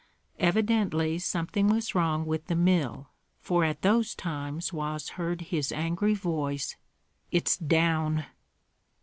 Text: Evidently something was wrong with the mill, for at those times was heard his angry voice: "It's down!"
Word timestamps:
Evidently 0.39 1.19
something 1.19 1.67
was 1.67 1.93
wrong 1.93 2.25
with 2.25 2.47
the 2.47 2.55
mill, 2.55 3.09
for 3.39 3.63
at 3.63 3.83
those 3.83 4.15
times 4.15 4.73
was 4.73 5.09
heard 5.09 5.41
his 5.41 5.71
angry 5.71 6.15
voice: 6.15 6.75
"It's 7.29 7.55
down!" 7.55 8.25